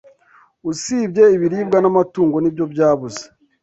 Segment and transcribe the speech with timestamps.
[0.71, 3.23] Usibye ibiribwa n’amatungo nibyo byabuze